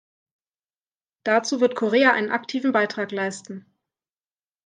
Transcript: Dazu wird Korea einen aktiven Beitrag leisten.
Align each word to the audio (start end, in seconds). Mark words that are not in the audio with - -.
Dazu 1.25 1.61
wird 1.61 1.75
Korea 1.75 2.11
einen 2.13 2.31
aktiven 2.31 2.71
Beitrag 2.71 3.11
leisten. 3.11 3.67